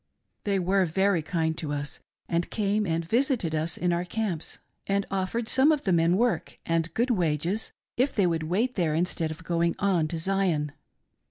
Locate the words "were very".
0.57-1.21